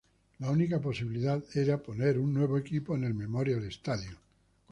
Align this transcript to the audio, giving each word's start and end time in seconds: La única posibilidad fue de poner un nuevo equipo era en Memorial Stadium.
La 0.39 0.49
única 0.49 0.81
posibilidad 0.81 1.43
fue 1.43 1.63
de 1.63 1.77
poner 1.77 2.17
un 2.17 2.33
nuevo 2.33 2.57
equipo 2.57 2.97
era 2.97 3.05
en 3.05 3.15
Memorial 3.15 3.61
Stadium. 3.65 4.15